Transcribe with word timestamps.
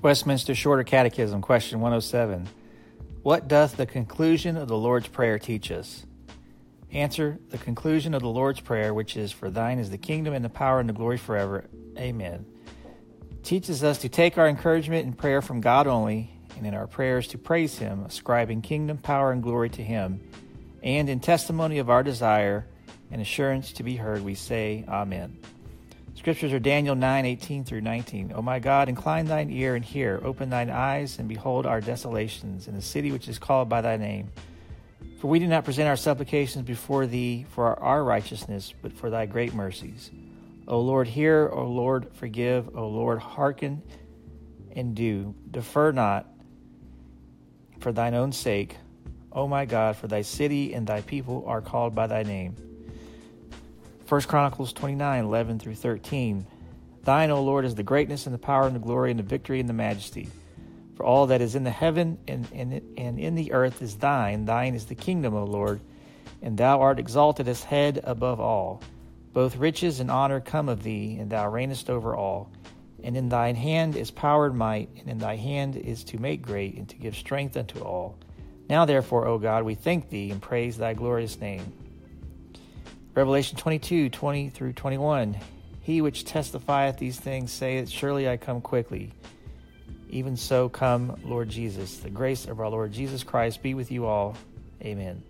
Westminster 0.00 0.54
Shorter 0.54 0.84
Catechism, 0.84 1.42
question 1.42 1.80
107. 1.80 2.48
What 3.24 3.48
doth 3.48 3.76
the 3.76 3.84
conclusion 3.84 4.56
of 4.56 4.68
the 4.68 4.76
Lord's 4.76 5.08
Prayer 5.08 5.40
teach 5.40 5.72
us? 5.72 6.06
Answer 6.92 7.40
The 7.50 7.58
conclusion 7.58 8.14
of 8.14 8.22
the 8.22 8.28
Lord's 8.28 8.60
Prayer, 8.60 8.94
which 8.94 9.16
is, 9.16 9.32
For 9.32 9.50
thine 9.50 9.80
is 9.80 9.90
the 9.90 9.98
kingdom 9.98 10.34
and 10.34 10.44
the 10.44 10.50
power 10.50 10.78
and 10.78 10.88
the 10.88 10.92
glory 10.92 11.16
forever. 11.16 11.64
Amen, 11.98 12.46
teaches 13.42 13.82
us 13.82 13.98
to 13.98 14.08
take 14.08 14.38
our 14.38 14.48
encouragement 14.48 15.04
in 15.04 15.14
prayer 15.14 15.42
from 15.42 15.60
God 15.60 15.88
only, 15.88 16.30
and 16.56 16.64
in 16.64 16.74
our 16.74 16.86
prayers 16.86 17.26
to 17.28 17.38
praise 17.38 17.76
Him, 17.78 18.04
ascribing 18.04 18.62
kingdom, 18.62 18.98
power, 18.98 19.32
and 19.32 19.42
glory 19.42 19.70
to 19.70 19.82
Him. 19.82 20.20
And 20.80 21.08
in 21.08 21.18
testimony 21.18 21.78
of 21.78 21.90
our 21.90 22.04
desire 22.04 22.66
and 23.10 23.20
assurance 23.20 23.72
to 23.72 23.82
be 23.82 23.96
heard, 23.96 24.22
we 24.22 24.36
say, 24.36 24.84
Amen. 24.86 25.38
Scriptures 26.18 26.52
are 26.52 26.58
Daniel 26.58 26.96
9, 26.96 27.26
18 27.26 27.62
through 27.62 27.80
19. 27.80 28.32
O 28.34 28.42
my 28.42 28.58
God, 28.58 28.88
incline 28.88 29.26
thine 29.26 29.50
ear 29.52 29.76
and 29.76 29.84
hear. 29.84 30.20
Open 30.24 30.50
thine 30.50 30.68
eyes 30.68 31.20
and 31.20 31.28
behold 31.28 31.64
our 31.64 31.80
desolations 31.80 32.66
in 32.66 32.74
the 32.74 32.82
city 32.82 33.12
which 33.12 33.28
is 33.28 33.38
called 33.38 33.68
by 33.68 33.80
thy 33.80 33.96
name. 33.96 34.28
For 35.20 35.28
we 35.28 35.38
do 35.38 35.46
not 35.46 35.64
present 35.64 35.86
our 35.86 35.96
supplications 35.96 36.64
before 36.64 37.06
thee 37.06 37.46
for 37.50 37.78
our 37.78 38.02
righteousness, 38.02 38.74
but 38.82 38.92
for 38.92 39.10
thy 39.10 39.26
great 39.26 39.54
mercies. 39.54 40.10
O 40.66 40.80
Lord, 40.80 41.06
hear. 41.06 41.48
O 41.52 41.68
Lord, 41.68 42.08
forgive. 42.14 42.76
O 42.76 42.88
Lord, 42.88 43.20
hearken 43.20 43.80
and 44.74 44.96
do. 44.96 45.36
Defer 45.52 45.92
not 45.92 46.26
for 47.78 47.92
thine 47.92 48.14
own 48.14 48.32
sake. 48.32 48.76
O 49.30 49.46
my 49.46 49.66
God, 49.66 49.94
for 49.94 50.08
thy 50.08 50.22
city 50.22 50.74
and 50.74 50.84
thy 50.84 51.00
people 51.00 51.44
are 51.46 51.60
called 51.60 51.94
by 51.94 52.08
thy 52.08 52.24
name. 52.24 52.56
1 54.08 54.22
Chronicles 54.22 54.72
29 54.72 55.22
11 55.22 55.58
through 55.58 55.74
13. 55.74 56.46
Thine, 57.02 57.30
O 57.30 57.42
Lord, 57.42 57.66
is 57.66 57.74
the 57.74 57.82
greatness 57.82 58.24
and 58.24 58.34
the 58.34 58.38
power 58.38 58.66
and 58.66 58.74
the 58.74 58.80
glory 58.80 59.10
and 59.10 59.18
the 59.18 59.24
victory 59.24 59.60
and 59.60 59.68
the 59.68 59.74
majesty. 59.74 60.28
For 60.96 61.04
all 61.04 61.26
that 61.26 61.42
is 61.42 61.54
in 61.54 61.64
the 61.64 61.70
heaven 61.70 62.16
and, 62.26 62.48
and, 62.54 62.80
and 62.96 63.18
in 63.18 63.34
the 63.34 63.52
earth 63.52 63.82
is 63.82 63.96
thine. 63.96 64.46
Thine 64.46 64.74
is 64.74 64.86
the 64.86 64.94
kingdom, 64.94 65.34
O 65.34 65.44
Lord, 65.44 65.80
and 66.40 66.56
thou 66.56 66.80
art 66.80 66.98
exalted 66.98 67.48
as 67.48 67.62
head 67.62 68.00
above 68.02 68.40
all. 68.40 68.82
Both 69.34 69.56
riches 69.56 70.00
and 70.00 70.10
honor 70.10 70.40
come 70.40 70.70
of 70.70 70.82
thee, 70.82 71.18
and 71.20 71.30
thou 71.30 71.50
reignest 71.50 71.90
over 71.90 72.16
all. 72.16 72.50
And 73.04 73.14
in 73.14 73.28
thine 73.28 73.56
hand 73.56 73.94
is 73.94 74.10
power 74.10 74.46
and 74.46 74.56
might, 74.56 74.88
and 74.98 75.10
in 75.10 75.18
thy 75.18 75.36
hand 75.36 75.76
is 75.76 76.02
to 76.04 76.18
make 76.18 76.40
great 76.40 76.76
and 76.78 76.88
to 76.88 76.96
give 76.96 77.14
strength 77.14 77.58
unto 77.58 77.80
all. 77.80 78.16
Now, 78.70 78.86
therefore, 78.86 79.26
O 79.26 79.38
God, 79.38 79.64
we 79.64 79.74
thank 79.74 80.08
thee 80.08 80.30
and 80.30 80.40
praise 80.40 80.78
thy 80.78 80.94
glorious 80.94 81.38
name. 81.38 81.74
Revelation 83.18 83.58
22 83.58 84.10
20 84.10 84.48
through 84.50 84.72
21. 84.74 85.36
He 85.80 86.00
which 86.02 86.24
testifieth 86.24 86.98
these 86.98 87.18
things 87.18 87.50
saith, 87.50 87.88
Surely 87.88 88.28
I 88.28 88.36
come 88.36 88.60
quickly. 88.60 89.12
Even 90.08 90.36
so, 90.36 90.68
come, 90.68 91.18
Lord 91.24 91.48
Jesus. 91.48 91.96
The 91.96 92.10
grace 92.10 92.46
of 92.46 92.60
our 92.60 92.68
Lord 92.68 92.92
Jesus 92.92 93.24
Christ 93.24 93.60
be 93.60 93.74
with 93.74 93.90
you 93.90 94.06
all. 94.06 94.36
Amen. 94.82 95.24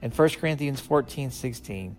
And 0.00 0.16
1 0.16 0.28
Corinthians 0.38 0.78
14 0.78 1.32
16. 1.32 1.96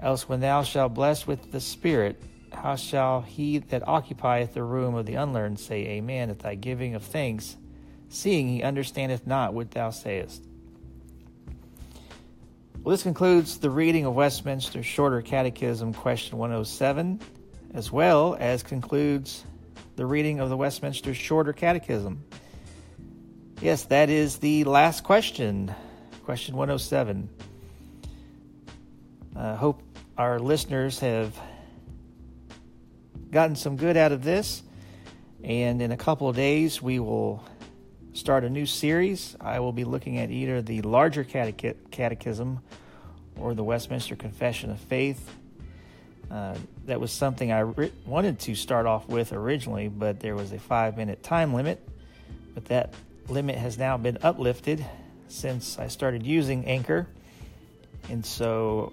Else, 0.00 0.28
when 0.28 0.40
thou 0.40 0.64
shalt 0.64 0.94
bless 0.94 1.28
with 1.28 1.52
the 1.52 1.60
Spirit, 1.60 2.20
how 2.52 2.74
shall 2.74 3.20
he 3.20 3.58
that 3.58 3.86
occupieth 3.86 4.52
the 4.52 4.64
room 4.64 4.96
of 4.96 5.06
the 5.06 5.14
unlearned 5.14 5.60
say 5.60 5.86
Amen 5.86 6.28
at 6.28 6.40
thy 6.40 6.56
giving 6.56 6.96
of 6.96 7.04
thanks, 7.04 7.56
seeing 8.08 8.48
he 8.48 8.64
understandeth 8.64 9.28
not 9.28 9.54
what 9.54 9.70
thou 9.70 9.90
sayest? 9.90 10.44
Well, 12.84 12.90
this 12.90 13.02
concludes 13.02 13.56
the 13.56 13.70
reading 13.70 14.04
of 14.04 14.14
Westminster 14.14 14.82
Shorter 14.82 15.22
Catechism, 15.22 15.94
question 15.94 16.36
107, 16.36 17.18
as 17.72 17.90
well 17.90 18.36
as 18.38 18.62
concludes 18.62 19.42
the 19.96 20.04
reading 20.04 20.38
of 20.38 20.50
the 20.50 20.56
Westminster 20.58 21.14
Shorter 21.14 21.54
Catechism. 21.54 22.22
Yes, 23.62 23.84
that 23.84 24.10
is 24.10 24.36
the 24.36 24.64
last 24.64 25.02
question, 25.02 25.74
question 26.26 26.56
107. 26.56 27.30
I 29.34 29.40
uh, 29.40 29.56
hope 29.56 29.82
our 30.18 30.38
listeners 30.38 30.98
have 30.98 31.34
gotten 33.30 33.56
some 33.56 33.78
good 33.78 33.96
out 33.96 34.12
of 34.12 34.22
this. 34.22 34.62
And 35.42 35.80
in 35.80 35.90
a 35.90 35.96
couple 35.96 36.28
of 36.28 36.36
days, 36.36 36.82
we 36.82 36.98
will 36.98 37.42
start 38.14 38.44
a 38.44 38.50
new 38.50 38.64
series. 38.64 39.36
I 39.40 39.60
will 39.60 39.72
be 39.72 39.84
looking 39.84 40.18
at 40.18 40.30
either 40.30 40.62
the 40.62 40.82
larger 40.82 41.24
catechism 41.24 42.60
or 43.36 43.54
the 43.54 43.64
Westminster 43.64 44.16
Confession 44.16 44.70
of 44.70 44.78
Faith. 44.78 45.30
Uh, 46.30 46.54
that 46.86 47.00
was 47.00 47.12
something 47.12 47.52
I 47.52 47.60
re- 47.60 47.92
wanted 48.06 48.38
to 48.40 48.54
start 48.54 48.86
off 48.86 49.06
with 49.08 49.32
originally, 49.32 49.88
but 49.88 50.20
there 50.20 50.34
was 50.34 50.52
a 50.52 50.58
five 50.58 50.96
minute 50.96 51.22
time 51.22 51.52
limit. 51.52 51.86
But 52.54 52.66
that 52.66 52.94
limit 53.28 53.56
has 53.56 53.76
now 53.76 53.96
been 53.96 54.18
uplifted 54.22 54.84
since 55.28 55.78
I 55.78 55.88
started 55.88 56.24
using 56.24 56.66
Anchor. 56.66 57.08
And 58.08 58.24
so, 58.24 58.92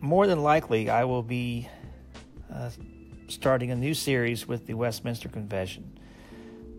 more 0.00 0.26
than 0.26 0.42
likely, 0.42 0.90
I 0.90 1.04
will 1.04 1.22
be 1.22 1.68
uh, 2.52 2.70
starting 3.28 3.70
a 3.70 3.76
new 3.76 3.94
series 3.94 4.48
with 4.48 4.66
the 4.66 4.74
Westminster 4.74 5.28
Confession. 5.28 5.98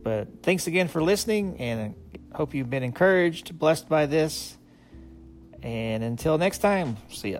But 0.03 0.43
thanks 0.43 0.67
again 0.67 0.89
for 0.89 1.01
listening, 1.01 1.57
and 1.59 1.95
hope 2.33 2.53
you've 2.53 2.69
been 2.69 2.83
encouraged, 2.83 3.57
blessed 3.57 3.87
by 3.87 4.05
this. 4.05 4.57
And 5.61 6.03
until 6.03 6.37
next 6.37 6.57
time, 6.57 6.97
see 7.09 7.31
ya. 7.31 7.39